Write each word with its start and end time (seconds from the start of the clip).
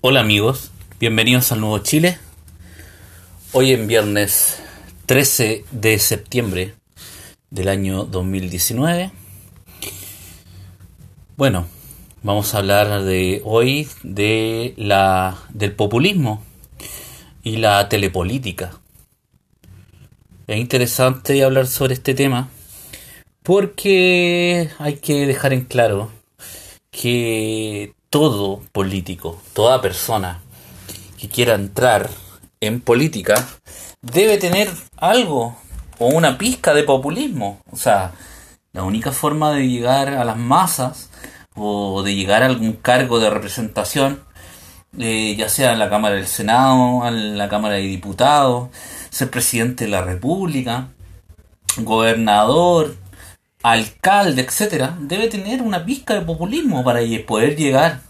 Hola 0.00 0.20
amigos, 0.20 0.70
bienvenidos 1.00 1.50
al 1.50 1.58
Nuevo 1.58 1.80
Chile. 1.80 2.18
Hoy 3.50 3.72
en 3.72 3.88
viernes 3.88 4.62
13 5.06 5.64
de 5.72 5.98
septiembre 5.98 6.76
del 7.50 7.68
año 7.68 8.04
2019. 8.04 9.10
Bueno, 11.36 11.66
vamos 12.22 12.54
a 12.54 12.58
hablar 12.58 13.02
de 13.02 13.42
hoy 13.44 13.88
de 14.04 14.74
la 14.76 15.36
del 15.48 15.72
populismo 15.72 16.44
y 17.42 17.56
la 17.56 17.88
telepolítica. 17.88 18.78
Es 20.46 20.58
interesante 20.58 21.42
hablar 21.42 21.66
sobre 21.66 21.94
este 21.94 22.14
tema 22.14 22.50
porque 23.42 24.70
hay 24.78 24.98
que 24.98 25.26
dejar 25.26 25.52
en 25.52 25.64
claro 25.64 26.12
que 26.92 27.97
todo 28.10 28.62
político, 28.72 29.40
toda 29.52 29.82
persona 29.82 30.40
que 31.18 31.28
quiera 31.28 31.54
entrar 31.54 32.08
en 32.60 32.80
política 32.80 33.46
debe 34.00 34.38
tener 34.38 34.70
algo 34.96 35.56
o 35.98 36.06
una 36.06 36.38
pizca 36.38 36.74
de 36.74 36.84
populismo. 36.84 37.60
O 37.70 37.76
sea, 37.76 38.12
la 38.72 38.82
única 38.84 39.12
forma 39.12 39.52
de 39.52 39.68
llegar 39.68 40.08
a 40.08 40.24
las 40.24 40.36
masas 40.36 41.10
o 41.54 42.02
de 42.02 42.14
llegar 42.14 42.42
a 42.42 42.46
algún 42.46 42.74
cargo 42.74 43.18
de 43.18 43.30
representación, 43.30 44.22
eh, 44.98 45.34
ya 45.36 45.48
sea 45.48 45.72
en 45.72 45.78
la 45.78 45.90
Cámara 45.90 46.14
del 46.14 46.26
Senado, 46.26 47.06
en 47.06 47.36
la 47.36 47.48
Cámara 47.48 47.74
de 47.74 47.82
Diputados, 47.82 48.68
ser 49.10 49.30
presidente 49.30 49.84
de 49.84 49.90
la 49.90 50.02
República, 50.02 50.88
gobernador, 51.78 52.94
alcalde, 53.62 54.42
etcétera, 54.42 54.96
debe 55.00 55.28
tener 55.28 55.62
una 55.62 55.84
pizca 55.84 56.14
de 56.14 56.22
populismo 56.22 56.84
para 56.84 57.00
poder 57.26 57.56
llegar 57.56 58.00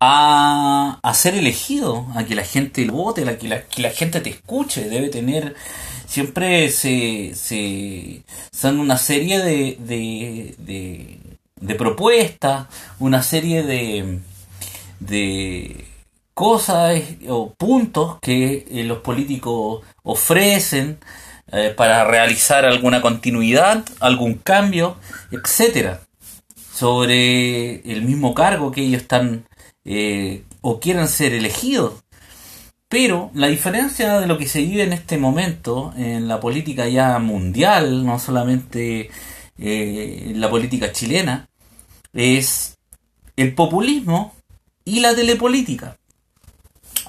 a, 0.00 0.98
a 1.02 1.14
ser 1.14 1.34
elegido, 1.34 2.06
a 2.14 2.24
que 2.24 2.34
la 2.34 2.44
gente 2.44 2.84
vote, 2.86 3.28
a 3.28 3.38
que 3.38 3.48
la, 3.48 3.62
que 3.62 3.82
la 3.82 3.90
gente 3.90 4.20
te 4.20 4.30
escuche, 4.30 4.88
debe 4.88 5.08
tener 5.08 5.54
siempre 6.06 6.70
se, 6.70 7.34
se 7.34 8.22
una 8.64 8.96
serie 8.98 9.40
de, 9.40 9.76
de 11.60 11.74
propuestas, 11.74 12.66
una 12.98 13.22
serie 13.22 13.62
de, 13.62 14.20
de 14.98 15.84
cosas 16.34 17.02
o 17.28 17.52
puntos 17.54 18.18
que 18.20 18.66
eh, 18.70 18.84
los 18.84 18.98
políticos 18.98 19.84
ofrecen 20.02 20.98
eh, 21.52 21.74
para 21.76 22.04
realizar 22.04 22.64
alguna 22.64 23.00
continuidad, 23.00 23.84
algún 23.98 24.34
cambio, 24.34 24.96
etcétera, 25.32 26.00
sobre 26.72 27.80
el 27.90 28.02
mismo 28.02 28.34
cargo 28.34 28.70
que 28.70 28.82
ellos 28.82 29.02
están 29.02 29.46
eh, 29.84 30.44
o 30.60 30.78
quieran 30.78 31.08
ser 31.08 31.34
elegidos. 31.34 31.94
Pero 32.88 33.30
la 33.34 33.48
diferencia 33.48 34.20
de 34.20 34.26
lo 34.26 34.38
que 34.38 34.48
se 34.48 34.62
vive 34.62 34.82
en 34.82 34.92
este 34.92 35.18
momento 35.18 35.92
en 35.96 36.28
la 36.28 36.40
política 36.40 36.88
ya 36.88 37.18
mundial, 37.18 38.04
no 38.04 38.18
solamente 38.18 39.10
eh, 39.58 40.26
en 40.30 40.40
la 40.40 40.50
política 40.50 40.92
chilena, 40.92 41.48
es 42.12 42.76
el 43.36 43.54
populismo 43.54 44.34
y 44.84 45.00
la 45.00 45.14
telepolítica. 45.14 45.96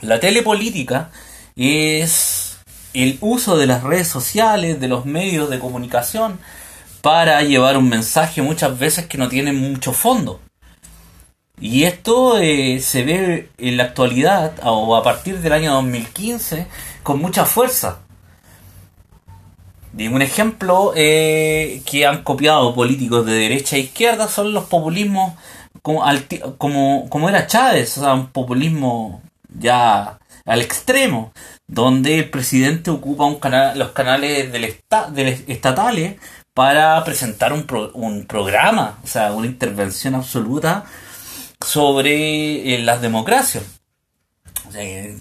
La 0.02 0.20
telepolítica 0.20 1.12
es 1.56 2.41
el 2.94 3.18
uso 3.22 3.58
de 3.58 3.68
las 3.68 3.84
redes 3.84 4.08
sociales, 4.08 4.80
de 4.80 4.88
los 4.88 5.06
medios 5.06 5.50
de 5.50 5.60
comunicación, 5.60 6.40
para 7.02 7.42
llevar 7.42 7.78
un 7.78 7.90
mensaje 7.90 8.42
muchas 8.42 8.78
veces 8.78 9.08
que 9.08 9.18
no 9.18 9.30
tiene 9.30 9.54
mucho 9.54 9.94
fondo. 9.94 10.40
Y 11.60 11.84
esto 11.84 12.40
eh, 12.40 12.80
se 12.80 13.04
ve 13.04 13.50
en 13.58 13.78
la 13.78 13.84
actualidad 13.84 14.54
o 14.64 14.96
a 14.96 15.04
partir 15.04 15.40
del 15.40 15.54
año 15.54 15.74
2015 15.74 16.68
con 17.04 17.20
mucha 17.20 17.46
fuerza. 17.46 18.00
Y 19.96 20.08
un 20.08 20.22
ejemplo 20.22 20.94
eh, 20.96 21.82
que 21.86 22.06
han 22.06 22.24
copiado 22.24 22.74
políticos 22.74 23.26
de 23.26 23.34
derecha 23.34 23.76
e 23.76 23.82
izquierda 23.82 24.28
son 24.28 24.54
los 24.54 24.66
populismos 24.66 25.34
como, 25.82 26.04
como, 26.58 27.10
como 27.10 27.30
era 27.30 27.48
Chávez, 27.48 27.98
o 27.98 28.02
sea, 28.02 28.14
un 28.14 28.28
populismo 28.28 29.22
ya 29.54 30.20
al 30.46 30.62
extremo, 30.62 31.34
donde 31.72 32.20
el 32.20 32.30
presidente 32.30 32.92
ocupa 32.92 33.24
un 33.26 33.40
los 33.76 33.92
canales 33.92 34.52
del, 34.52 34.76
estatales 35.48 36.18
para 36.54 37.02
presentar 37.06 37.54
un, 37.54 37.66
un 37.94 38.26
programa, 38.26 39.00
o 39.04 39.08
sea, 39.08 39.32
una 39.32 39.48
intervención 39.48 40.16
absoluta 40.16 40.84
sobre 41.66 42.76
eh, 42.76 42.80
las 42.80 43.02
democracias. 43.02 43.64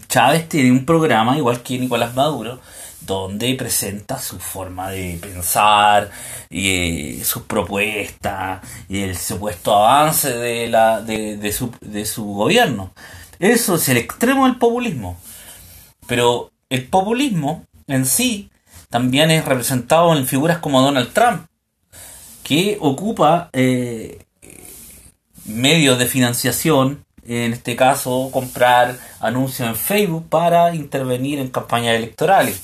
Chávez 0.09 0.49
tiene 0.49 0.73
un 0.73 0.85
programa, 0.85 1.37
igual 1.39 1.63
que 1.63 1.79
Nicolás 1.79 2.15
Maduro, 2.15 2.61
donde 3.01 3.55
presenta 3.55 4.19
su 4.19 4.39
forma 4.41 4.91
de 4.91 5.19
pensar, 5.21 6.11
y, 6.49 7.21
eh, 7.21 7.25
sus 7.25 7.43
propuestas 7.43 8.61
y 8.89 9.03
el 9.03 9.17
supuesto 9.17 9.75
avance 9.75 10.33
de, 10.37 10.69
la, 10.69 11.01
de, 11.01 11.53
su, 11.53 11.73
de 11.81 12.05
su 12.05 12.25
gobierno. 12.25 12.93
Eso 13.39 13.77
es 13.77 13.89
el 13.89 13.99
extremo 13.99 14.47
del 14.47 14.57
populismo. 14.57 15.17
Pero 16.11 16.51
el 16.71 16.89
populismo 16.89 17.65
en 17.87 18.05
sí 18.05 18.51
también 18.89 19.31
es 19.31 19.45
representado 19.45 20.13
en 20.17 20.27
figuras 20.27 20.59
como 20.59 20.83
Donald 20.83 21.13
Trump, 21.13 21.47
que 22.43 22.79
ocupa 22.81 23.49
eh, 23.53 24.27
medios 25.45 26.01
de 26.01 26.07
financiación, 26.07 27.05
en 27.25 27.53
este 27.53 27.77
caso 27.77 28.29
comprar 28.33 28.99
anuncios 29.21 29.69
en 29.69 29.77
Facebook 29.77 30.29
para 30.29 30.75
intervenir 30.75 31.39
en 31.39 31.47
campañas 31.47 31.95
electorales. 31.95 32.61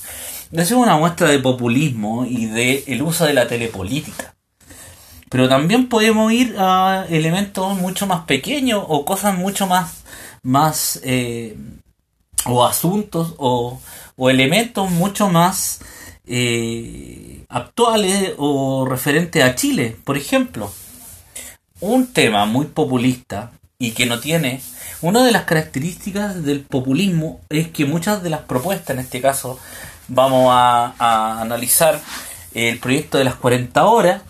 Eso 0.51 0.63
es 0.63 0.73
una 0.73 0.97
muestra 0.97 1.29
de 1.29 1.39
populismo 1.39 2.27
y 2.27 2.47
de 2.47 3.01
uso 3.01 3.27
de 3.27 3.35
la 3.35 3.47
telepolítica. 3.47 4.35
Pero 5.31 5.49
también 5.49 5.89
podemos 5.89 6.33
ir 6.33 6.57
a 6.59 7.07
elementos 7.09 7.77
mucho 7.77 8.09
más 8.09 8.25
pequeños 8.25 8.83
o 8.89 9.05
cosas 9.05 9.39
mucho 9.39 9.69
más 9.69 10.03
más 10.43 11.01
eh, 11.05 11.57
o 12.49 12.65
asuntos 12.65 13.35
o, 13.39 13.81
o, 14.17 14.31
elementos 14.31 14.91
mucho 14.91 15.29
más 15.29 15.81
eh, 16.27 17.45
actuales 17.49 18.35
o 18.39 18.87
referentes 18.89 19.43
a 19.43 19.55
Chile. 19.55 19.97
Por 20.05 20.17
ejemplo, 20.17 20.71
un 21.81 22.13
tema 22.13 22.47
muy 22.47 22.67
populista 22.67 23.53
y 23.79 23.91
que 23.93 24.07
no 24.07 24.21
tiene, 24.21 24.61
una 25.03 25.25
de 25.25 25.33
las 25.33 25.45
características 25.45 26.43
del 26.43 26.61
populismo 26.61 27.41
es 27.51 27.69
que 27.69 27.85
muchas 27.85 28.23
de 28.23 28.31
las 28.31 28.41
propuestas, 28.41 28.91
en 28.91 29.01
este 29.01 29.21
caso 29.21 29.59
vamos 30.09 30.49
a, 30.51 30.95
a 30.99 31.41
analizar 31.43 32.01
el 32.55 32.79
proyecto 32.79 33.19
de 33.19 33.25
las 33.25 33.35
40 33.35 33.85
horas, 33.85 34.23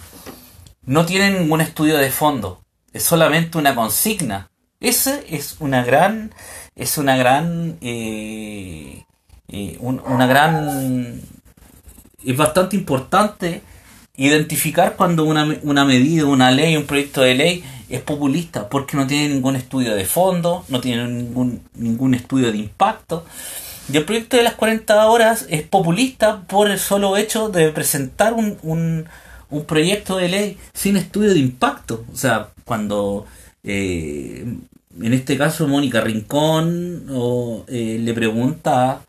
no 0.84 1.06
tienen 1.06 1.38
ningún 1.38 1.60
estudio 1.60 1.96
de 1.96 2.10
fondo, 2.10 2.60
es 2.92 3.04
solamente 3.04 3.58
una 3.58 3.74
consigna 3.74 4.50
esa 4.80 5.20
es 5.28 5.56
una 5.60 5.84
gran, 5.84 6.32
es 6.74 6.98
una 6.98 7.16
gran, 7.16 7.78
eh, 7.80 9.04
eh, 9.48 9.78
una 9.80 10.26
gran, 10.26 11.20
es 12.24 12.36
bastante 12.36 12.76
importante 12.76 13.62
identificar 14.16 14.96
cuando 14.96 15.24
una, 15.24 15.58
una 15.62 15.84
medida, 15.84 16.26
una 16.26 16.50
ley, 16.50 16.76
un 16.76 16.84
proyecto 16.84 17.22
de 17.22 17.34
ley 17.34 17.64
es 17.88 18.00
populista, 18.00 18.68
porque 18.68 18.96
no 18.96 19.06
tiene 19.06 19.28
ningún 19.34 19.56
estudio 19.56 19.94
de 19.94 20.04
fondo, 20.04 20.64
no 20.68 20.80
tiene 20.80 21.06
ningún, 21.06 21.62
ningún 21.74 22.14
estudio 22.14 22.50
de 22.50 22.58
impacto. 22.58 23.24
Y 23.92 23.96
el 23.96 24.04
proyecto 24.04 24.36
de 24.36 24.42
las 24.42 24.54
40 24.54 25.06
horas 25.06 25.46
es 25.48 25.62
populista 25.62 26.42
por 26.42 26.70
el 26.70 26.78
solo 26.78 27.16
hecho 27.16 27.48
de 27.48 27.70
presentar 27.70 28.32
un, 28.32 28.58
un, 28.62 29.06
un 29.48 29.64
proyecto 29.64 30.16
de 30.16 30.28
ley 30.28 30.58
sin 30.72 30.96
estudio 30.96 31.32
de 31.32 31.38
impacto. 31.38 32.04
O 32.12 32.16
sea, 32.16 32.48
cuando 32.64 33.26
eh, 33.66 34.44
en 35.02 35.12
este 35.12 35.36
caso 35.36 35.66
Mónica 35.66 36.00
Rincón 36.00 37.06
eh, 37.68 37.98
le 38.00 38.14
pregunta, 38.14 39.02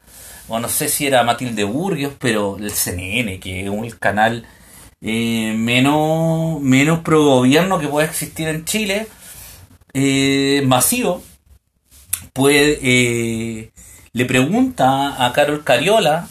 o 0.47 0.59
no 0.59 0.67
sé 0.67 0.89
si 0.89 1.05
era 1.05 1.23
Matilde 1.23 1.63
Burgos, 1.63 2.13
pero 2.19 2.57
el 2.57 2.71
CNN, 2.71 3.39
que 3.39 3.63
es 3.63 3.69
un 3.69 3.87
canal 3.91 4.45
eh, 5.01 5.53
menos, 5.55 6.59
menos 6.59 6.99
pro 6.99 7.23
gobierno 7.23 7.79
que 7.79 7.87
puede 7.87 8.07
existir 8.07 8.47
en 8.47 8.65
Chile, 8.65 9.07
masivo, 10.65 11.23
pues 12.33 12.79
le 12.81 14.25
pregunta 14.25 15.23
a 15.23 15.33
Carol 15.33 15.63
Cariola 15.63 16.27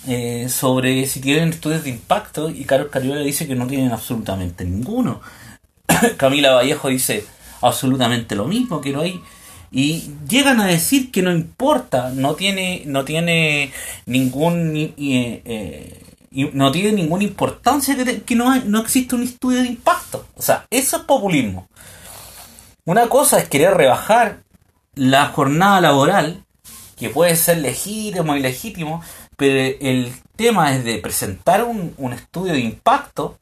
sobre 0.49 1.07
si 1.07 1.21
tienen 1.21 1.51
estudios 1.51 1.85
de 1.85 1.91
impacto 1.91 2.51
y 2.51 2.65
Carol 2.65 2.91
Cariola 2.91 3.21
dice 3.21 3.47
que 3.47 3.55
no 3.55 3.67
tienen 3.67 3.93
absolutamente 3.93 4.65
ninguno. 4.65 5.21
Camila 6.17 6.53
Vallejo 6.53 6.89
dice, 6.89 7.25
absolutamente 7.67 8.35
lo 8.35 8.47
mismo, 8.47 8.81
que 8.81 8.93
no 8.93 9.01
hay 9.01 9.21
y 9.71 10.11
llegan 10.29 10.61
a 10.61 10.67
decir 10.67 11.11
que 11.11 11.23
no 11.23 11.33
importa, 11.33 12.11
no 12.11 12.35
tiene, 12.35 12.83
no 12.87 13.05
tiene 13.05 13.73
ningún 14.07 14.77
eh, 14.77 14.95
eh 15.45 16.03
no 16.53 16.71
tiene 16.71 16.93
ninguna 16.93 17.25
importancia 17.25 17.97
que, 18.27 18.35
no, 18.35 18.55
no 18.65 18.81
existe 18.81 19.15
un 19.15 19.23
estudio 19.23 19.63
de 19.63 19.69
impacto. 19.69 20.27
O 20.37 20.43
sea, 20.43 20.67
eso 20.71 20.99
es 20.99 21.03
populismo. 21.05 21.69
Una 22.85 23.09
cosa 23.09 23.39
es 23.39 23.49
querer 23.49 23.75
rebajar 23.75 24.43
la 24.95 25.29
jornada 25.29 25.81
laboral, 25.81 26.45
que 26.99 27.09
puede 27.09 27.37
ser 27.37 27.59
legítimo 27.59 28.37
y 28.37 28.41
legítimo, 28.41 29.03
pero 29.37 29.77
el 29.81 30.13
tema 30.37 30.75
es 30.75 30.85
de 30.85 30.99
presentar 30.99 31.65
un, 31.65 31.95
un 31.97 32.13
estudio 32.13 32.53
de 32.53 32.61
impacto, 32.61 33.39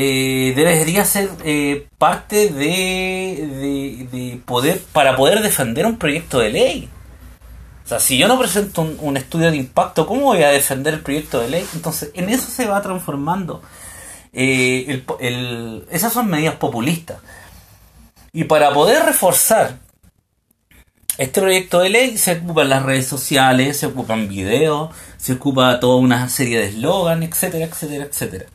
eh, 0.00 0.52
debería 0.54 1.04
ser 1.04 1.28
eh, 1.44 1.88
parte 1.98 2.50
de, 2.50 4.06
de, 4.12 4.40
poder, 4.46 4.80
para 4.92 5.16
poder 5.16 5.42
defender 5.42 5.86
un 5.86 5.98
proyecto 5.98 6.38
de 6.38 6.50
ley. 6.50 6.88
O 7.84 7.88
sea, 7.88 7.98
si 7.98 8.16
yo 8.16 8.28
no 8.28 8.38
presento 8.38 8.82
un, 8.82 9.16
estudio 9.16 9.50
de 9.50 9.56
impacto, 9.56 10.06
¿cómo 10.06 10.26
voy 10.26 10.44
a 10.44 10.50
defender 10.50 10.94
el 10.94 11.00
proyecto 11.00 11.40
de 11.40 11.48
ley? 11.48 11.66
Entonces, 11.74 12.12
en 12.14 12.28
eso 12.28 12.48
se 12.48 12.66
va 12.66 12.80
transformando. 12.80 13.60
Eh, 14.32 15.04
esas 15.90 16.12
son 16.12 16.28
medidas 16.28 16.54
populistas. 16.54 17.18
Y 18.32 18.44
para 18.44 18.72
poder 18.72 19.04
reforzar 19.04 19.80
este 21.16 21.40
proyecto 21.40 21.80
de 21.80 21.88
ley 21.88 22.18
se 22.18 22.34
ocupan 22.34 22.68
las 22.68 22.84
redes 22.84 23.08
sociales, 23.08 23.78
se 23.78 23.86
ocupan 23.86 24.28
videos, 24.28 24.90
se 25.16 25.32
ocupa 25.32 25.80
toda 25.80 25.96
una 25.96 26.28
serie 26.28 26.60
de 26.60 26.68
eslogan, 26.68 27.24
etcétera, 27.24 27.64
etcétera, 27.64 28.04
etcétera. 28.04 28.46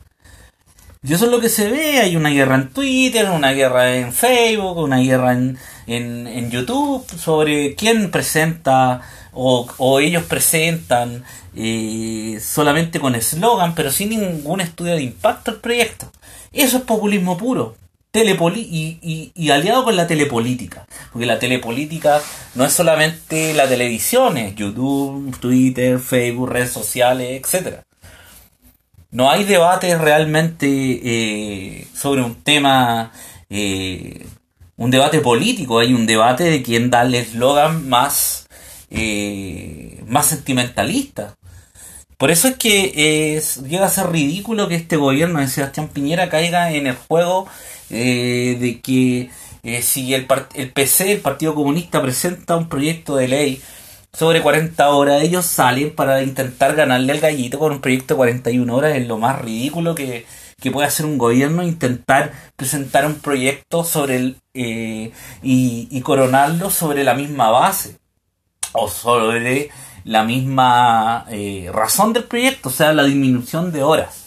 Y 1.06 1.12
eso 1.12 1.26
es 1.26 1.30
lo 1.30 1.38
que 1.38 1.50
se 1.50 1.70
ve, 1.70 1.98
hay 1.98 2.16
una 2.16 2.30
guerra 2.30 2.54
en 2.54 2.70
Twitter, 2.70 3.28
una 3.28 3.52
guerra 3.52 3.94
en 3.94 4.10
Facebook, 4.14 4.78
una 4.78 4.96
guerra 5.00 5.34
en, 5.34 5.58
en, 5.86 6.50
YouTube 6.50 7.04
sobre 7.18 7.74
quién 7.74 8.10
presenta 8.10 9.02
o, 9.32 10.00
ellos 10.00 10.22
presentan 10.22 11.22
eh, 11.54 12.40
solamente 12.42 13.00
con 13.00 13.14
eslogan, 13.14 13.74
pero 13.74 13.90
sin 13.90 14.10
ningún 14.10 14.62
estudio 14.62 14.94
de 14.94 15.02
impacto 15.02 15.50
el 15.50 15.58
proyecto. 15.58 16.10
Eso 16.52 16.78
es 16.78 16.82
populismo 16.84 17.36
puro. 17.36 17.76
Telepoli 18.10 18.60
y, 18.62 19.32
y, 19.34 19.50
aliado 19.50 19.84
con 19.84 19.96
la 19.96 20.06
telepolítica. 20.06 20.86
Porque 21.12 21.26
la 21.26 21.38
telepolítica 21.38 22.22
no 22.54 22.64
es 22.64 22.72
solamente 22.72 23.52
la 23.52 23.68
televisión, 23.68 24.38
es 24.38 24.54
YouTube, 24.54 25.36
Twitter, 25.38 25.98
Facebook, 25.98 26.48
redes 26.48 26.70
sociales, 26.70 27.42
etcétera 27.42 27.84
no 29.14 29.30
hay 29.30 29.44
debate 29.44 29.96
realmente 29.96 30.66
eh, 30.68 31.86
sobre 31.94 32.20
un 32.20 32.34
tema, 32.42 33.12
eh, 33.48 34.26
un 34.76 34.90
debate 34.90 35.20
político, 35.20 35.78
hay 35.78 35.94
un 35.94 36.04
debate 36.04 36.42
de 36.42 36.64
quién 36.64 36.90
da 36.90 37.02
el 37.02 37.14
eslogan 37.14 37.88
más, 37.88 38.48
eh, 38.90 40.02
más 40.08 40.26
sentimentalista. 40.26 41.36
Por 42.18 42.32
eso 42.32 42.48
es 42.48 42.56
que 42.56 43.40
llega 43.68 43.86
a 43.86 43.90
ser 43.90 44.10
ridículo 44.10 44.66
que 44.66 44.74
este 44.74 44.96
gobierno 44.96 45.38
de 45.38 45.46
Sebastián 45.46 45.88
Piñera 45.88 46.28
caiga 46.28 46.72
en 46.72 46.88
el 46.88 46.96
juego 46.96 47.46
de 47.90 48.80
que 48.82 49.30
si 49.80 50.12
el, 50.14 50.26
el 50.54 50.72
PC, 50.72 51.12
el 51.12 51.20
Partido 51.20 51.54
Comunista, 51.54 52.02
presenta 52.02 52.56
un 52.56 52.68
proyecto 52.68 53.14
de 53.14 53.28
ley 53.28 53.62
sobre 54.14 54.42
40 54.42 54.88
horas, 54.90 55.22
ellos 55.22 55.44
salen 55.44 55.94
para 55.94 56.22
intentar 56.22 56.76
ganarle 56.76 57.12
al 57.12 57.20
gallito 57.20 57.58
con 57.58 57.72
un 57.72 57.80
proyecto 57.80 58.14
de 58.14 58.18
41 58.18 58.74
horas. 58.74 58.96
Es 58.96 59.08
lo 59.08 59.18
más 59.18 59.40
ridículo 59.40 59.94
que, 59.94 60.24
puede 60.72 60.86
hacer 60.86 61.04
un 61.04 61.18
gobierno, 61.18 61.62
intentar 61.62 62.32
presentar 62.56 63.04
un 63.04 63.16
proyecto 63.16 63.84
sobre 63.84 64.16
el, 64.16 64.36
eh, 64.54 65.12
y, 65.42 66.00
coronarlo 66.00 66.70
sobre 66.70 67.04
la 67.04 67.14
misma 67.14 67.50
base 67.50 67.98
o 68.72 68.88
sobre 68.88 69.70
la 70.04 70.24
misma 70.24 71.26
eh, 71.28 71.70
razón 71.72 72.12
del 72.12 72.24
proyecto, 72.24 72.70
o 72.70 72.72
sea, 72.72 72.94
la 72.94 73.04
disminución 73.04 73.72
de 73.72 73.82
horas. 73.82 74.24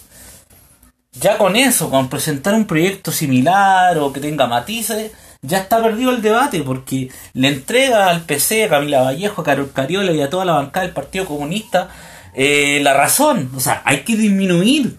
Ya 1.13 1.37
con 1.37 1.55
eso, 1.55 1.89
con 1.89 2.09
presentar 2.09 2.53
un 2.53 2.65
proyecto 2.65 3.11
similar 3.11 3.97
o 3.97 4.13
que 4.13 4.19
tenga 4.19 4.45
matices, 4.45 5.11
ya 5.47 5.59
está 5.59 5.81
perdido 5.81 6.11
el 6.11 6.21
debate 6.21 6.61
porque 6.61 7.09
le 7.33 7.47
entrega 7.47 8.09
al 8.09 8.21
PC, 8.21 8.65
a 8.65 8.69
Camila 8.69 9.01
Vallejo, 9.01 9.41
a 9.41 9.45
Carol 9.45 9.71
Cariola 9.73 10.11
y 10.11 10.21
a 10.21 10.29
toda 10.29 10.45
la 10.45 10.53
bancada 10.53 10.85
del 10.85 10.93
Partido 10.93 11.25
Comunista 11.25 11.89
eh, 12.33 12.79
la 12.83 12.93
razón. 12.93 13.49
O 13.55 13.59
sea, 13.59 13.81
hay 13.83 14.01
que 14.01 14.15
disminuir 14.15 14.97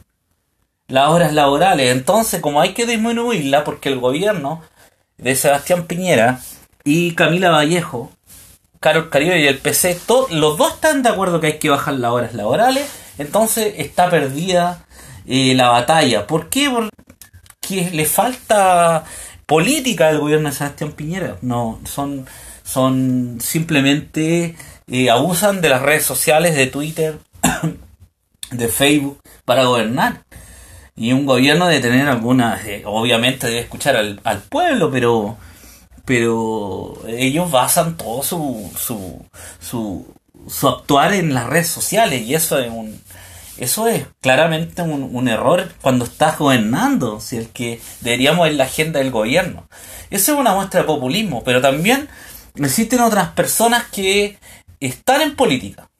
las 0.88 1.08
horas 1.08 1.32
laborales. 1.32 1.92
Entonces, 1.92 2.40
como 2.40 2.60
hay 2.60 2.74
que 2.74 2.86
disminuirla 2.86 3.62
porque 3.62 3.88
el 3.88 4.00
gobierno 4.00 4.62
de 5.18 5.36
Sebastián 5.36 5.84
Piñera 5.86 6.40
y 6.82 7.14
Camila 7.14 7.50
Vallejo, 7.50 8.10
Carol 8.80 9.10
Cariola 9.10 9.38
y 9.38 9.46
el 9.46 9.58
PC, 9.58 10.00
los 10.30 10.58
dos 10.58 10.74
están 10.74 11.02
de 11.02 11.10
acuerdo 11.10 11.40
que 11.40 11.48
hay 11.48 11.58
que 11.58 11.70
bajar 11.70 11.94
las 11.94 12.10
horas 12.10 12.34
laborales, 12.34 12.88
entonces 13.18 13.74
está 13.78 14.10
perdida 14.10 14.84
eh, 15.26 15.54
la 15.54 15.68
batalla. 15.68 16.26
¿Por 16.26 16.48
qué? 16.48 16.70
Porque 16.70 17.90
le 17.92 18.06
falta 18.06 19.04
política 19.48 20.08
del 20.08 20.18
gobierno 20.18 20.50
de 20.50 20.54
Sebastián 20.54 20.92
Piñera. 20.92 21.38
No, 21.40 21.80
son, 21.84 22.26
son 22.64 23.38
simplemente 23.40 24.54
eh, 24.86 25.10
abusan 25.10 25.62
de 25.62 25.70
las 25.70 25.80
redes 25.80 26.04
sociales, 26.04 26.54
de 26.54 26.66
Twitter, 26.66 27.18
de 28.50 28.68
Facebook 28.68 29.20
para 29.46 29.64
gobernar. 29.64 30.24
Y 30.94 31.12
un 31.12 31.24
gobierno 31.24 31.66
de 31.66 31.80
tener 31.80 32.08
algunas, 32.08 32.62
eh, 32.66 32.82
obviamente 32.84 33.46
debe 33.46 33.60
escuchar 33.60 33.96
al, 33.96 34.20
al, 34.22 34.42
pueblo, 34.42 34.90
pero, 34.90 35.38
pero 36.04 37.00
ellos 37.06 37.50
basan 37.50 37.96
todo 37.96 38.22
su, 38.22 38.70
su, 38.76 39.24
su, 39.60 40.14
su 40.46 40.68
actuar 40.68 41.14
en 41.14 41.32
las 41.32 41.46
redes 41.46 41.68
sociales 41.68 42.20
y 42.22 42.34
eso 42.34 42.58
es 42.58 42.68
un, 42.70 43.00
eso 43.58 43.88
es 43.88 44.06
claramente 44.20 44.82
un, 44.82 45.28
error 45.28 45.72
cuando 45.80 46.04
estás 46.04 46.38
gobernando, 46.38 47.20
si 47.20 47.36
el 47.36 47.48
que 47.48 47.80
deberíamos 48.00 48.48
es 48.48 48.54
la 48.54 48.64
agenda 48.64 49.00
del 49.00 49.10
gobierno. 49.10 49.68
Eso 50.10 50.32
es 50.32 50.38
una 50.38 50.54
muestra 50.54 50.80
de 50.80 50.86
populismo, 50.86 51.42
pero 51.44 51.60
también 51.60 52.08
existen 52.54 53.00
otras 53.00 53.30
personas 53.30 53.84
que 53.90 54.38
están 54.80 55.22
en 55.22 55.34
política 55.34 55.90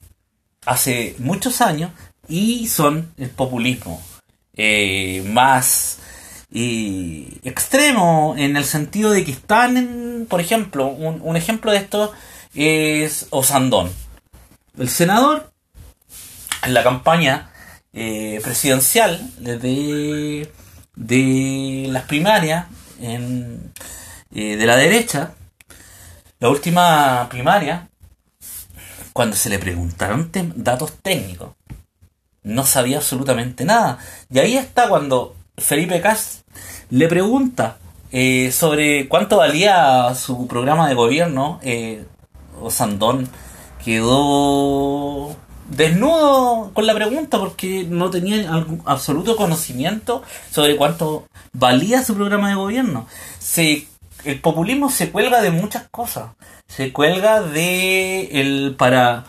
hace 0.66 1.16
muchos 1.18 1.60
años 1.60 1.90
y 2.28 2.68
son 2.68 3.12
el 3.16 3.30
populismo 3.30 4.00
eh, 4.54 5.24
más 5.26 5.98
eh, 6.52 7.28
extremo 7.42 8.34
en 8.38 8.56
el 8.56 8.64
sentido 8.64 9.10
de 9.10 9.24
que 9.24 9.32
están 9.32 9.76
en, 9.76 10.26
por 10.28 10.40
ejemplo, 10.40 10.86
un, 10.86 11.20
un 11.22 11.36
ejemplo 11.36 11.72
de 11.72 11.78
esto 11.78 12.12
es 12.54 13.26
Osandón. 13.30 13.90
El 14.78 14.88
senador 14.88 15.52
en 16.62 16.74
la 16.74 16.82
campaña 16.82 17.50
eh, 17.92 18.40
presidencial 18.42 19.30
de, 19.38 20.50
de 20.94 21.86
las 21.88 22.04
primarias 22.04 22.66
en, 23.00 23.72
eh, 24.34 24.56
de 24.56 24.66
la 24.66 24.76
derecha, 24.76 25.32
la 26.38 26.48
última 26.50 27.28
primaria, 27.30 27.88
cuando 29.12 29.36
se 29.36 29.48
le 29.48 29.58
preguntaron 29.58 30.30
datos 30.54 30.92
técnicos, 31.02 31.54
no 32.42 32.64
sabía 32.64 32.98
absolutamente 32.98 33.64
nada. 33.64 33.98
Y 34.30 34.38
ahí 34.38 34.56
está 34.56 34.88
cuando 34.88 35.34
Felipe 35.56 36.00
Cas 36.00 36.44
le 36.90 37.08
pregunta 37.08 37.78
eh, 38.12 38.52
sobre 38.52 39.08
cuánto 39.08 39.38
valía 39.38 40.14
su 40.14 40.46
programa 40.46 40.88
de 40.88 40.94
gobierno, 40.94 41.60
Osandón 42.60 43.28
quedó 43.84 45.36
desnudo 45.68 46.72
con 46.72 46.86
la 46.86 46.94
pregunta 46.94 47.38
porque 47.38 47.86
no 47.88 48.10
tenía 48.10 48.64
absoluto 48.84 49.36
conocimiento 49.36 50.22
sobre 50.50 50.76
cuánto 50.76 51.28
valía 51.52 52.04
su 52.04 52.14
programa 52.14 52.48
de 52.48 52.56
gobierno. 52.56 53.06
Se, 53.38 53.86
el 54.24 54.40
populismo 54.40 54.90
se 54.90 55.10
cuelga 55.10 55.40
de 55.42 55.50
muchas 55.50 55.88
cosas. 55.90 56.30
Se 56.66 56.92
cuelga 56.92 57.40
de 57.40 58.40
el 58.40 58.74
para 58.76 59.24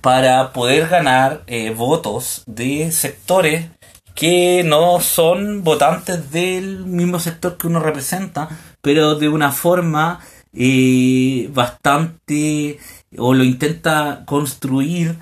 para 0.00 0.52
poder 0.52 0.88
ganar 0.88 1.44
eh, 1.46 1.70
votos 1.70 2.42
de 2.46 2.90
sectores 2.92 3.68
que 4.14 4.62
no 4.64 5.00
son 5.00 5.64
votantes 5.64 6.30
del 6.30 6.84
mismo 6.84 7.18
sector 7.18 7.56
que 7.56 7.66
uno 7.66 7.80
representa, 7.80 8.48
pero 8.80 9.16
de 9.16 9.28
una 9.28 9.50
forma 9.50 10.20
eh, 10.52 11.48
bastante 11.52 12.78
o 13.18 13.34
lo 13.34 13.44
intenta 13.44 14.22
construir 14.24 15.18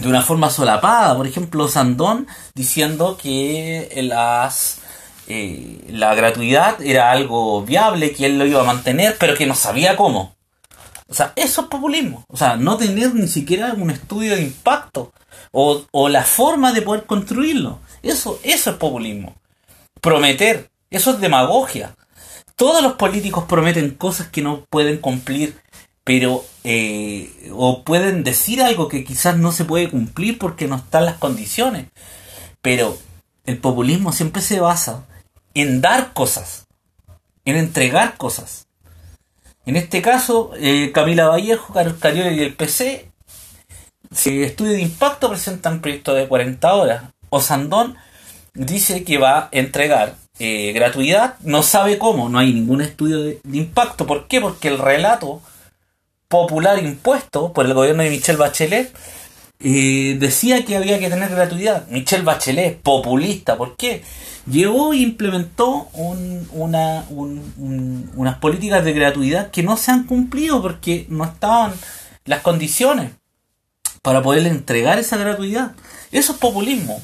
de 0.00 0.08
una 0.08 0.22
forma 0.22 0.50
solapada. 0.50 1.16
Por 1.16 1.26
ejemplo, 1.26 1.68
Sandón 1.68 2.26
diciendo 2.54 3.18
que 3.20 3.88
las 4.02 4.80
eh, 5.28 5.84
la 5.88 6.14
gratuidad 6.14 6.80
era 6.80 7.10
algo 7.10 7.62
viable, 7.62 8.12
que 8.12 8.26
él 8.26 8.38
lo 8.38 8.46
iba 8.46 8.60
a 8.60 8.64
mantener, 8.64 9.16
pero 9.18 9.34
que 9.34 9.46
no 9.46 9.54
sabía 9.54 9.96
cómo. 9.96 10.36
O 11.08 11.14
sea, 11.14 11.32
eso 11.36 11.62
es 11.62 11.66
populismo. 11.68 12.24
O 12.28 12.36
sea, 12.36 12.56
no 12.56 12.76
tener 12.76 13.14
ni 13.14 13.28
siquiera 13.28 13.72
un 13.76 13.90
estudio 13.90 14.36
de 14.36 14.42
impacto 14.42 15.12
o, 15.52 15.84
o 15.90 16.08
la 16.08 16.22
forma 16.22 16.72
de 16.72 16.82
poder 16.82 17.04
construirlo. 17.04 17.80
Eso, 18.02 18.38
eso 18.42 18.70
es 18.70 18.76
populismo. 18.76 19.34
Prometer, 20.00 20.70
eso 20.90 21.12
es 21.12 21.20
demagogia. 21.20 21.96
Todos 22.54 22.82
los 22.82 22.94
políticos 22.94 23.44
prometen 23.48 23.90
cosas 23.90 24.28
que 24.28 24.42
no 24.42 24.64
pueden 24.70 24.98
cumplir 24.98 25.60
pero 26.06 26.44
eh, 26.62 27.50
o 27.52 27.82
pueden 27.82 28.22
decir 28.22 28.62
algo 28.62 28.86
que 28.86 29.02
quizás 29.02 29.36
no 29.38 29.50
se 29.50 29.64
puede 29.64 29.90
cumplir 29.90 30.38
porque 30.38 30.68
no 30.68 30.76
están 30.76 31.04
las 31.04 31.16
condiciones. 31.16 31.86
Pero 32.62 32.96
el 33.44 33.58
populismo 33.58 34.12
siempre 34.12 34.40
se 34.40 34.60
basa 34.60 35.04
en 35.52 35.80
dar 35.80 36.12
cosas, 36.12 36.68
en 37.44 37.56
entregar 37.56 38.16
cosas. 38.18 38.68
En 39.64 39.74
este 39.74 40.00
caso, 40.00 40.52
eh, 40.60 40.92
Camila 40.92 41.26
Vallejo, 41.26 41.74
Carlos 41.74 41.96
Cariola 41.98 42.30
y 42.30 42.38
el 42.38 42.54
PC, 42.54 43.10
si 44.12 44.44
estudio 44.44 44.74
de 44.74 44.82
impacto 44.82 45.28
presentan 45.28 45.80
proyecto 45.80 46.14
de 46.14 46.28
40 46.28 46.72
horas. 46.72 47.02
Osandón 47.30 47.96
dice 48.54 49.02
que 49.02 49.18
va 49.18 49.38
a 49.38 49.48
entregar 49.50 50.14
eh, 50.38 50.70
gratuidad, 50.72 51.34
no 51.40 51.64
sabe 51.64 51.98
cómo, 51.98 52.28
no 52.28 52.38
hay 52.38 52.52
ningún 52.52 52.80
estudio 52.80 53.22
de, 53.22 53.40
impacto. 53.52 54.06
¿Por 54.06 54.28
qué? 54.28 54.40
Porque 54.40 54.68
el 54.68 54.78
relato 54.78 55.42
popular 56.28 56.82
impuesto 56.82 57.52
por 57.52 57.66
el 57.66 57.74
gobierno 57.74 58.02
de 58.02 58.10
Michelle 58.10 58.38
Bachelet 58.38 58.94
eh, 59.58 60.16
decía 60.18 60.64
que 60.64 60.76
había 60.76 60.98
que 60.98 61.08
tener 61.08 61.30
gratuidad. 61.30 61.86
Michelle 61.88 62.24
Bachelet, 62.24 62.80
populista, 62.80 63.56
¿por 63.56 63.76
qué? 63.76 64.04
Llegó 64.50 64.92
e 64.92 64.98
implementó 64.98 65.88
una, 65.94 67.04
unas 67.08 68.38
políticas 68.38 68.84
de 68.84 68.92
gratuidad 68.92 69.50
que 69.50 69.62
no 69.62 69.76
se 69.76 69.90
han 69.90 70.04
cumplido 70.04 70.62
porque 70.62 71.06
no 71.08 71.24
estaban 71.24 71.72
las 72.24 72.42
condiciones 72.42 73.12
para 74.02 74.22
poder 74.22 74.46
entregar 74.46 74.98
esa 74.98 75.16
gratuidad. 75.16 75.72
Eso 76.12 76.32
es 76.32 76.38
populismo. 76.38 77.02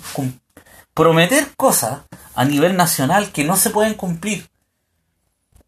Prometer 0.95 1.49
cosas 1.57 2.03
a 2.35 2.45
nivel 2.45 2.77
nacional 2.77 3.33
que 3.33 3.45
no 3.45 3.57
se 3.57 3.71
pueden 3.71 3.95
cumplir. 3.95 4.52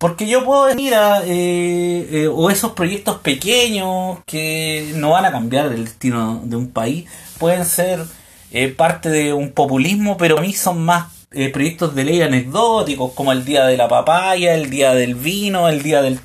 Porque 0.05 0.27
yo 0.27 0.45
puedo 0.45 0.65
venir 0.65 0.95
a. 0.95 1.23
Eh, 1.25 2.09
eh, 2.11 2.29
o 2.31 2.51
esos 2.51 2.73
proyectos 2.73 3.21
pequeños 3.21 4.19
que 4.27 4.93
no 4.97 5.13
van 5.13 5.25
a 5.25 5.33
cambiar 5.33 5.73
el 5.73 5.87
destino 5.87 6.43
de 6.45 6.57
un 6.57 6.69
país, 6.69 7.09
pueden 7.39 7.65
ser 7.65 8.05
eh, 8.51 8.69
parte 8.69 9.09
de 9.09 9.33
un 9.33 9.53
populismo, 9.53 10.19
pero 10.19 10.37
a 10.37 10.43
mí 10.43 10.53
son 10.53 10.85
más 10.85 11.07
proyectos 11.55 11.95
de 11.95 12.05
ley 12.05 12.21
anecdóticos, 12.21 13.13
como 13.15 13.33
el 13.33 13.47
día 13.47 13.65
de 13.65 13.79
la 13.79 13.89
papaya, 13.89 14.55
el 14.55 14.69
día 14.69 14.93
del 14.93 15.15
vino, 15.15 15.71
el 15.71 15.83
día 15.83 16.03
del, 16.03 16.21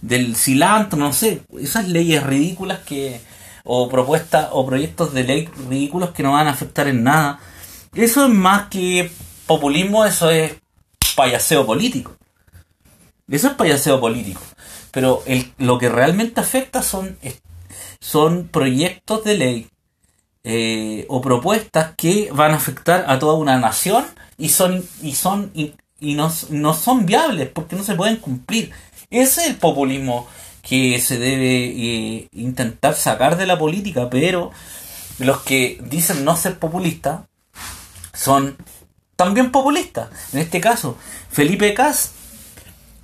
del 0.00 0.36
cilantro, 0.36 0.96
no 0.96 1.12
sé. 1.12 1.42
Esas 1.60 1.88
leyes 1.88 2.22
ridículas 2.22 2.78
que. 2.86 3.20
o 3.64 3.88
propuestas 3.88 4.50
o 4.52 4.64
proyectos 4.64 5.12
de 5.12 5.24
ley 5.24 5.48
ridículos 5.68 6.10
que 6.10 6.22
no 6.22 6.34
van 6.34 6.46
a 6.46 6.52
afectar 6.52 6.86
en 6.86 7.02
nada. 7.02 7.40
Eso 7.96 8.26
es 8.26 8.30
más 8.32 8.68
que 8.68 9.10
populismo, 9.48 10.04
eso 10.04 10.30
es 10.30 10.52
payaseo 11.16 11.66
político. 11.66 12.18
Eso 13.30 13.48
es 13.48 13.54
payaseo 13.54 14.00
político. 14.00 14.40
Pero 14.90 15.22
lo 15.58 15.78
que 15.78 15.88
realmente 15.88 16.40
afecta 16.40 16.82
son, 16.82 17.18
son 18.00 18.48
proyectos 18.48 19.24
de 19.24 19.36
ley 19.36 19.70
eh, 20.44 21.04
o 21.08 21.20
propuestas 21.20 21.94
que 21.96 22.30
van 22.32 22.52
a 22.52 22.56
afectar 22.56 23.04
a 23.08 23.18
toda 23.18 23.34
una 23.34 23.58
nación 23.58 24.06
y 24.38 24.48
son 24.48 24.82
y 25.02 25.14
son 25.14 25.50
y, 25.52 25.74
no, 26.00 26.32
no, 26.50 26.74
son 26.74 27.06
viables 27.06 27.48
porque 27.48 27.76
no 27.76 27.84
se 27.84 27.94
pueden 27.94 28.16
cumplir. 28.16 28.70
Ese 29.10 29.42
es 29.42 29.46
el 29.48 29.56
populismo 29.56 30.26
que 30.62 31.00
se 31.00 31.18
debe 31.18 31.64
eh, 31.66 32.28
intentar 32.32 32.94
sacar 32.94 33.36
de 33.36 33.46
la 33.46 33.58
política, 33.58 34.08
pero 34.08 34.52
los 35.18 35.40
que 35.42 35.78
dicen 35.82 36.24
no 36.24 36.36
ser 36.36 36.58
populistas 36.58 37.22
son 38.14 38.56
también 39.16 39.50
populistas. 39.50 40.08
En 40.32 40.38
este 40.38 40.60
caso, 40.60 40.96
Felipe 41.30 41.74
Cas 41.74 42.12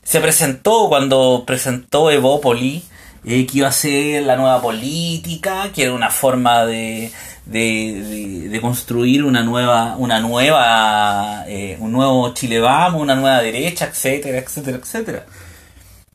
se 0.05 0.21
presentó 0.21 0.89
cuando 0.89 1.45
presentó 1.47 2.11
Evópoli, 2.11 2.85
eh, 3.25 3.47
que 3.47 3.59
iba 3.59 3.69
a 3.69 3.73
ser 3.73 4.23
la 4.25 4.37
nueva 4.37 4.61
política, 4.61 5.71
que 5.75 5.85
era 5.85 5.95
una 5.95 6.11
forma 6.11 6.67
de, 6.67 7.11
de, 7.47 8.59
construir 8.61 9.25
una 9.25 9.43
nueva, 9.43 9.97
una 9.97 10.21
nueva, 10.21 11.45
eh, 11.49 11.77
un 11.81 11.93
nuevo 11.93 12.33
Chile 12.35 12.61
Vamos, 12.61 13.01
una 13.01 13.15
nueva 13.17 13.41
derecha, 13.41 13.87
etcétera, 13.87 14.39
etcétera, 14.39 14.79
etcétera. 14.79 15.27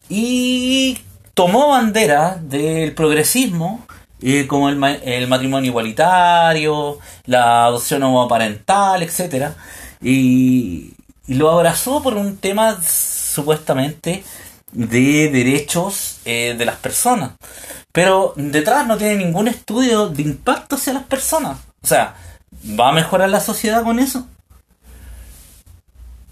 Y 0.07 0.99
tomó 1.33 1.69
bandera 1.69 2.37
del 2.41 2.93
progresismo, 2.93 3.85
eh, 4.21 4.45
como 4.47 4.69
el, 4.69 4.83
el, 5.03 5.27
matrimonio 5.27 5.69
igualitario, 5.69 6.99
la 7.25 7.65
adopción 7.65 8.03
homoparental, 8.03 9.01
etcétera, 9.01 9.55
y, 10.01 10.93
y 11.27 11.33
lo 11.35 11.49
abrazó 11.49 12.03
por 12.03 12.15
un 12.15 12.37
tema 12.37 12.77
supuestamente 13.29 14.23
de 14.71 15.29
derechos 15.31 16.19
eh, 16.25 16.55
de 16.57 16.65
las 16.65 16.77
personas. 16.77 17.31
Pero 17.91 18.33
detrás 18.35 18.85
no 18.85 18.97
tiene 18.97 19.15
ningún 19.15 19.47
estudio 19.47 20.09
de 20.09 20.21
impacto 20.21 20.75
hacia 20.75 20.93
las 20.93 21.03
personas. 21.03 21.57
O 21.81 21.87
sea, 21.87 22.15
¿va 22.79 22.89
a 22.89 22.93
mejorar 22.93 23.29
la 23.29 23.39
sociedad 23.39 23.83
con 23.83 23.99
eso? 23.99 24.27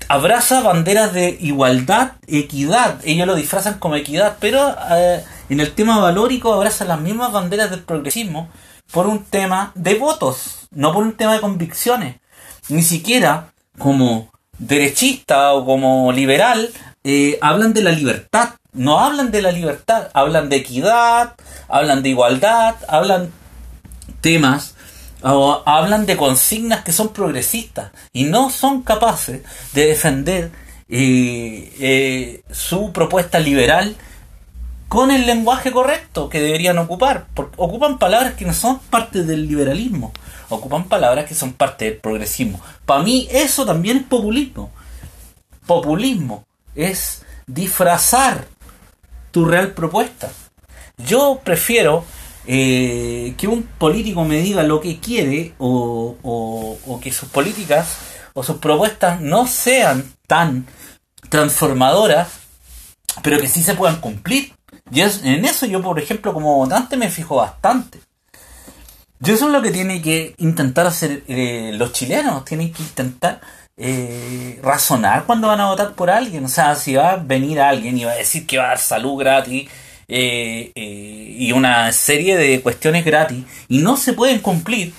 Abraza 0.09 0.61
banderas 0.61 1.13
de 1.13 1.37
igualdad, 1.41 2.13
equidad. 2.27 2.99
Ellos 3.03 3.27
lo 3.27 3.35
disfrazan 3.35 3.79
como 3.79 3.95
equidad, 3.95 4.37
pero 4.39 4.75
eh, 4.91 5.23
en 5.49 5.59
el 5.59 5.73
tema 5.73 5.99
valórico 5.99 6.53
abraza 6.53 6.85
las 6.85 7.01
mismas 7.01 7.31
banderas 7.31 7.69
del 7.69 7.81
progresismo 7.81 8.49
por 8.91 9.07
un 9.07 9.25
tema 9.25 9.71
de 9.75 9.95
votos, 9.95 10.67
no 10.71 10.93
por 10.93 11.03
un 11.03 11.13
tema 11.17 11.33
de 11.33 11.41
convicciones. 11.41 12.17
Ni 12.69 12.83
siquiera 12.83 13.51
como 13.77 14.29
derechista 14.59 15.53
o 15.53 15.65
como 15.65 16.11
liberal 16.11 16.69
eh, 17.03 17.37
hablan 17.41 17.73
de 17.73 17.83
la 17.83 17.91
libertad, 17.91 18.55
no 18.73 18.99
hablan 18.99 19.31
de 19.31 19.41
la 19.41 19.51
libertad, 19.51 20.09
hablan 20.13 20.49
de 20.49 20.57
equidad, 20.57 21.35
hablan 21.67 22.03
de 22.03 22.09
igualdad, 22.09 22.75
hablan 22.87 23.31
temas 24.21 24.75
o 25.21 25.63
hablan 25.65 26.05
de 26.05 26.17
consignas 26.17 26.83
que 26.83 26.91
son 26.91 27.09
progresistas 27.09 27.91
y 28.13 28.25
no 28.25 28.49
son 28.49 28.83
capaces 28.83 29.41
de 29.73 29.87
defender 29.87 30.51
eh, 30.89 31.73
eh, 31.79 32.41
su 32.51 32.91
propuesta 32.93 33.39
liberal 33.39 33.95
con 34.87 35.11
el 35.11 35.25
lenguaje 35.25 35.71
correcto 35.71 36.29
que 36.29 36.41
deberían 36.41 36.77
ocupar. 36.77 37.27
Porque 37.33 37.55
ocupan 37.57 37.97
palabras 37.99 38.33
que 38.33 38.45
no 38.45 38.53
son 38.53 38.79
parte 38.79 39.23
del 39.23 39.47
liberalismo, 39.47 40.13
ocupan 40.49 40.87
palabras 40.87 41.25
que 41.25 41.35
son 41.35 41.53
parte 41.53 41.85
del 41.85 41.97
progresismo. 41.97 42.59
Para 42.85 43.03
mí 43.03 43.27
eso 43.31 43.65
también 43.65 43.97
es 43.97 44.03
populismo. 44.03 44.71
Populismo 45.65 46.45
es 46.75 47.23
disfrazar 47.45 48.47
tu 49.31 49.45
real 49.45 49.71
propuesta. 49.71 50.31
Yo 50.97 51.41
prefiero 51.43 52.05
eh, 52.45 53.35
que 53.37 53.47
un 53.47 53.63
político 53.63 54.23
me 54.23 54.37
diga 54.37 54.63
lo 54.63 54.79
que 54.79 54.99
quiere 54.99 55.53
o, 55.57 56.15
o, 56.23 56.99
que 57.01 57.11
sus 57.11 57.29
políticas 57.29 57.97
o 58.33 58.41
sus 58.41 58.57
propuestas 58.57 59.19
no 59.19 59.47
sean 59.47 60.13
tan 60.27 60.65
transformadoras, 61.29 62.29
pero 63.21 63.39
que 63.39 63.47
sí 63.47 63.61
se 63.61 63.75
puedan 63.75 63.99
cumplir. 63.99 64.53
Y 64.91 65.01
en 65.01 65.43
eso 65.43 65.65
yo, 65.65 65.81
por 65.81 65.99
ejemplo, 65.99 66.33
como 66.33 66.55
votante 66.55 66.95
me 66.95 67.11
fijo 67.11 67.35
bastante. 67.35 67.99
Yo 69.19 69.33
eso 69.33 69.47
es 69.47 69.51
lo 69.51 69.61
que 69.61 69.71
tiene 69.71 70.01
que 70.01 70.35
intentar 70.37 70.85
hacer 70.85 71.23
eh, 71.27 71.71
los 71.73 71.91
chilenos, 71.91 72.45
tienen 72.45 72.71
que 72.71 72.83
intentar 72.83 73.41
eh, 73.75 74.59
razonar 74.61 75.25
cuando 75.25 75.47
van 75.47 75.61
a 75.61 75.69
votar 75.69 75.93
por 75.93 76.09
alguien. 76.09 76.45
O 76.45 76.49
sea, 76.49 76.75
si 76.75 76.95
va 76.95 77.13
a 77.13 77.17
venir 77.17 77.59
alguien 77.59 77.97
y 77.97 78.05
va 78.05 78.11
a 78.11 78.15
decir 78.15 78.45
que 78.45 78.57
va 78.57 78.65
a 78.65 78.69
dar 78.69 78.79
salud 78.79 79.17
gratis 79.17 79.69
eh, 80.07 80.71
y 80.75 81.51
una 81.51 81.91
serie 81.91 82.37
de 82.37 82.61
cuestiones 82.61 83.03
gratis 83.05 83.43
y 83.67 83.79
no 83.79 83.97
se 83.97 84.13
pueden 84.13 84.39
cumplir, 84.39 84.93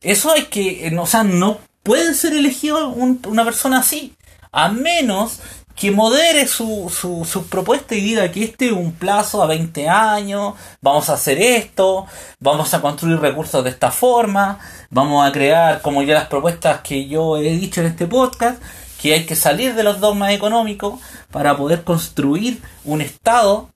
eso 0.00 0.32
hay 0.32 0.44
que, 0.46 0.96
o 0.98 1.06
sea, 1.06 1.22
no 1.22 1.60
puede 1.82 2.14
ser 2.14 2.32
elegido 2.32 2.88
una 2.88 3.44
persona 3.44 3.80
así, 3.80 4.14
a 4.52 4.68
menos 4.70 5.40
que 5.80 5.90
modere 5.90 6.46
su, 6.46 6.92
su, 6.94 7.46
propuesta 7.46 7.94
y 7.94 8.02
diga 8.02 8.30
que 8.30 8.44
este 8.44 8.66
es 8.66 8.72
un 8.72 8.92
plazo 8.92 9.42
a 9.42 9.46
20 9.46 9.88
años, 9.88 10.52
vamos 10.82 11.08
a 11.08 11.14
hacer 11.14 11.40
esto, 11.40 12.06
vamos 12.38 12.74
a 12.74 12.82
construir 12.82 13.18
recursos 13.18 13.64
de 13.64 13.70
esta 13.70 13.90
forma, 13.90 14.58
vamos 14.90 15.26
a 15.26 15.32
crear, 15.32 15.80
como 15.80 16.02
ya 16.02 16.12
las 16.12 16.26
propuestas 16.26 16.82
que 16.82 17.08
yo 17.08 17.38
he 17.38 17.56
dicho 17.56 17.80
en 17.80 17.86
este 17.86 18.06
podcast, 18.06 18.62
que 19.00 19.14
hay 19.14 19.24
que 19.24 19.34
salir 19.34 19.74
de 19.74 19.82
los 19.82 20.00
dogmas 20.00 20.32
económicos 20.32 21.00
para 21.30 21.56
poder 21.56 21.82
construir 21.82 22.60
un 22.84 23.00
Estado, 23.00 23.70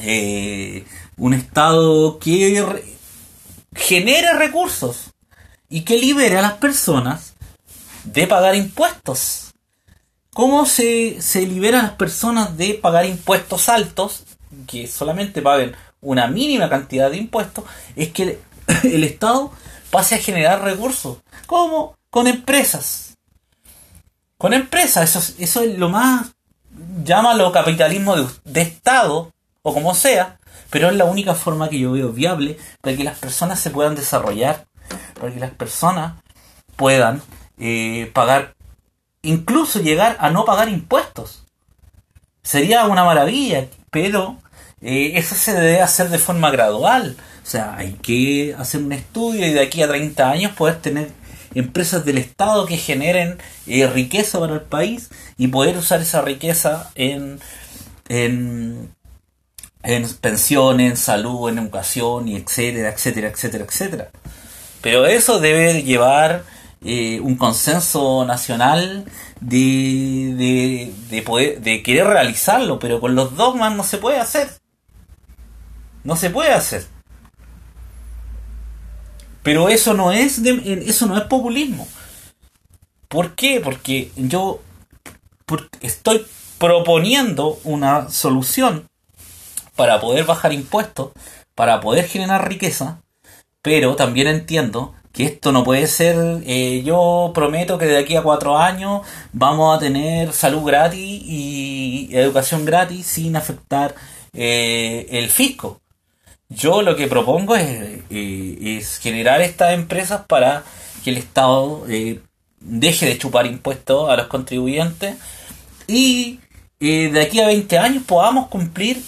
eh, 0.00 0.86
un 1.18 1.34
Estado 1.34 2.18
que 2.18 2.86
genere 3.74 4.32
recursos 4.32 5.10
y 5.68 5.82
que 5.82 5.98
libere 5.98 6.38
a 6.38 6.42
las 6.42 6.54
personas 6.54 7.34
de 8.04 8.26
pagar 8.26 8.54
impuestos 8.54 9.45
¿Cómo 10.36 10.66
se, 10.66 11.22
se 11.22 11.46
liberan 11.46 11.84
las 11.84 11.92
personas 11.92 12.58
de 12.58 12.74
pagar 12.74 13.06
impuestos 13.06 13.70
altos, 13.70 14.24
que 14.66 14.86
solamente 14.86 15.40
paguen 15.40 15.74
una 16.02 16.26
mínima 16.26 16.68
cantidad 16.68 17.10
de 17.10 17.16
impuestos? 17.16 17.64
Es 17.96 18.12
que 18.12 18.38
el, 18.82 19.04
Estado 19.04 19.50
pase 19.90 20.14
a 20.14 20.18
generar 20.18 20.62
recursos. 20.62 21.20
¿Cómo? 21.46 21.96
Con 22.10 22.26
empresas. 22.26 23.16
Con 24.36 24.52
empresas, 24.52 25.16
eso, 25.16 25.34
eso 25.38 25.62
es 25.62 25.78
lo 25.78 25.88
más, 25.88 26.26
llámalo 27.02 27.50
capitalismo 27.50 28.14
de, 28.14 28.26
de 28.44 28.60
Estado, 28.60 29.32
o 29.62 29.72
como 29.72 29.94
sea, 29.94 30.38
pero 30.68 30.90
es 30.90 30.96
la 30.96 31.06
única 31.06 31.34
forma 31.34 31.70
que 31.70 31.78
yo 31.78 31.92
veo 31.92 32.12
viable 32.12 32.58
para 32.82 32.94
que 32.94 33.04
las 33.04 33.18
personas 33.18 33.58
se 33.58 33.70
puedan 33.70 33.94
desarrollar, 33.94 34.66
para 35.18 35.32
que 35.32 35.40
las 35.40 35.52
personas 35.52 36.12
puedan 36.76 37.22
eh, 37.58 38.10
pagar 38.12 38.55
incluso 39.26 39.80
llegar 39.80 40.16
a 40.20 40.30
no 40.30 40.44
pagar 40.44 40.68
impuestos. 40.68 41.44
sería 42.42 42.86
una 42.86 43.04
maravilla, 43.04 43.66
pero 43.90 44.38
eh, 44.80 45.12
eso 45.14 45.34
se 45.34 45.52
debe 45.52 45.80
hacer 45.80 46.08
de 46.10 46.18
forma 46.18 46.50
gradual. 46.50 47.16
O 47.42 47.46
sea, 47.46 47.76
hay 47.76 47.92
que 47.94 48.54
hacer 48.58 48.82
un 48.82 48.92
estudio 48.92 49.46
y 49.46 49.52
de 49.52 49.60
aquí 49.60 49.82
a 49.82 49.88
30 49.88 50.30
años 50.30 50.52
poder 50.52 50.80
tener 50.80 51.10
empresas 51.54 52.04
del 52.04 52.18
Estado 52.18 52.66
que 52.66 52.76
generen 52.76 53.38
eh, 53.66 53.86
riqueza 53.86 54.38
para 54.38 54.54
el 54.54 54.60
país 54.62 55.10
y 55.38 55.48
poder 55.48 55.76
usar 55.78 56.00
esa 56.02 56.22
riqueza 56.22 56.90
en, 56.94 57.40
en, 58.08 58.94
en 59.82 60.08
pensiones, 60.20 60.90
en 60.90 60.96
salud, 60.96 61.48
en 61.48 61.58
educación, 61.58 62.28
y 62.28 62.36
etcétera, 62.36 62.90
etcétera, 62.90 63.28
etcétera, 63.28 63.64
etcétera. 63.64 64.10
Pero 64.82 65.06
eso 65.06 65.40
debe 65.40 65.82
llevar 65.82 66.44
eh, 66.84 67.20
un 67.20 67.36
consenso 67.36 68.24
nacional 68.24 69.04
de, 69.40 70.34
de, 70.36 70.92
de, 71.10 71.22
poder, 71.22 71.60
de 71.60 71.82
querer 71.82 72.06
realizarlo, 72.06 72.78
pero 72.78 73.00
con 73.00 73.14
los 73.14 73.36
dogmas 73.36 73.74
no 73.74 73.82
se 73.82 73.98
puede 73.98 74.18
hacer. 74.18 74.50
No 76.04 76.16
se 76.16 76.30
puede 76.30 76.52
hacer. 76.52 76.86
Pero 79.42 79.68
eso 79.68 79.94
no 79.94 80.12
es 80.12 80.38
eso 80.38 81.06
no 81.06 81.16
es 81.16 81.24
populismo. 81.24 81.86
¿Por 83.08 83.34
qué? 83.34 83.60
Porque 83.60 84.10
yo 84.16 84.60
estoy 85.80 86.26
proponiendo 86.58 87.60
una 87.62 88.10
solución 88.10 88.88
para 89.76 90.00
poder 90.00 90.24
bajar 90.24 90.52
impuestos, 90.52 91.12
para 91.54 91.80
poder 91.80 92.08
generar 92.08 92.48
riqueza, 92.48 93.00
pero 93.62 93.94
también 93.94 94.26
entiendo 94.26 94.94
que 95.16 95.24
esto 95.24 95.50
no 95.50 95.64
puede 95.64 95.86
ser, 95.86 96.42
eh, 96.44 96.82
yo 96.84 97.32
prometo 97.34 97.78
que 97.78 97.86
de 97.86 97.96
aquí 97.96 98.16
a 98.16 98.22
cuatro 98.22 98.58
años 98.58 99.00
vamos 99.32 99.74
a 99.74 99.80
tener 99.80 100.34
salud 100.34 100.62
gratis 100.62 101.00
y 101.00 102.10
educación 102.12 102.66
gratis 102.66 103.06
sin 103.06 103.34
afectar 103.34 103.94
eh, 104.34 105.06
el 105.10 105.30
fisco. 105.30 105.80
Yo 106.50 106.82
lo 106.82 106.96
que 106.96 107.06
propongo 107.06 107.56
es, 107.56 108.00
eh, 108.10 108.84
generar 109.00 109.40
estas 109.40 109.72
empresas 109.72 110.26
para 110.28 110.64
que 111.02 111.10
el 111.10 111.16
Estado 111.16 111.84
deje 112.60 113.06
de 113.06 113.18
chupar 113.18 113.46
impuestos 113.46 114.10
a 114.10 114.16
los 114.16 114.26
contribuyentes 114.26 115.16
y 115.86 116.40
de 116.78 117.22
aquí 117.22 117.40
a 117.40 117.46
20 117.46 117.78
años 117.78 118.02
podamos 118.06 118.48
cumplir 118.48 119.02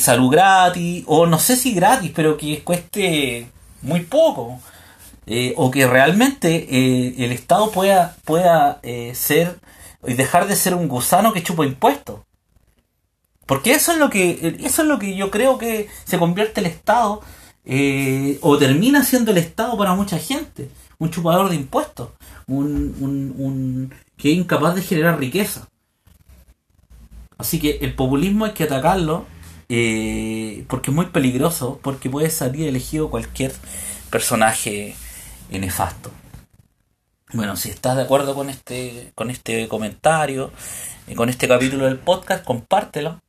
salud 0.00 0.30
gratis 0.32 1.04
o 1.06 1.26
no 1.26 1.38
sé 1.38 1.54
si 1.54 1.74
gratis, 1.74 2.10
pero 2.12 2.36
que 2.36 2.64
cueste 2.64 3.53
muy 3.84 4.00
poco. 4.00 4.60
Eh, 5.26 5.54
o 5.56 5.70
que 5.70 5.86
realmente 5.86 6.54
eh, 6.68 7.14
el 7.24 7.32
Estado 7.32 7.70
pueda, 7.70 8.14
pueda 8.26 8.78
eh, 8.82 9.14
ser 9.14 9.58
y 10.06 10.12
dejar 10.12 10.46
de 10.46 10.54
ser 10.54 10.74
un 10.74 10.86
gusano 10.86 11.32
que 11.32 11.42
chupa 11.42 11.64
impuestos. 11.64 12.20
Porque 13.46 13.72
eso 13.72 13.92
es 13.92 13.98
lo 13.98 14.10
que 14.10 14.56
eso 14.60 14.82
es 14.82 14.88
lo 14.88 14.98
que 14.98 15.16
yo 15.16 15.30
creo 15.30 15.56
que 15.58 15.88
se 16.04 16.18
convierte 16.18 16.60
el 16.60 16.66
Estado 16.66 17.22
o 18.40 18.58
termina 18.58 19.04
siendo 19.04 19.30
el 19.30 19.38
Estado 19.38 19.76
para 19.76 19.94
mucha 19.94 20.18
gente, 20.18 20.70
un 20.98 21.10
chupador 21.10 21.48
de 21.50 21.56
impuestos, 21.56 22.10
un, 22.46 22.94
un, 23.00 23.34
un 23.38 23.94
que 24.16 24.32
es 24.32 24.38
incapaz 24.38 24.74
de 24.74 24.82
generar 24.82 25.18
riqueza. 25.18 25.68
Así 27.36 27.58
que 27.58 27.78
el 27.82 27.94
populismo 27.94 28.46
hay 28.46 28.52
que 28.52 28.64
atacarlo 28.64 29.26
porque 30.68 30.90
es 30.90 30.94
muy 30.94 31.06
peligroso, 31.06 31.80
porque 31.82 32.10
puede 32.10 32.30
salir 32.30 32.68
elegido 32.68 33.10
cualquier 33.10 33.52
personaje 34.10 34.94
nefasto. 35.50 36.10
Bueno, 37.32 37.56
si 37.56 37.70
estás 37.70 37.96
de 37.96 38.02
acuerdo 38.02 38.34
con 38.34 38.50
este, 38.50 39.12
con 39.14 39.30
este 39.30 39.66
comentario, 39.68 40.52
y 41.06 41.14
con 41.14 41.28
este 41.28 41.48
capítulo 41.48 41.86
del 41.86 41.98
podcast, 41.98 42.44
compártelo. 42.44 43.20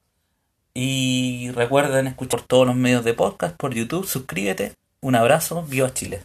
Y 0.74 1.51
recuerden 1.51 2.08
escuchar 2.08 2.42
todos 2.42 2.68
los 2.68 2.75
medios 2.75 3.04
de 3.04 3.13
podcast 3.13 3.55
por 3.55 3.74
YouTube, 3.74 4.05
suscríbete. 4.05 4.74
Un 5.01 5.16
abrazo, 5.16 5.64
viva 5.64 5.94
Chile. 5.94 6.24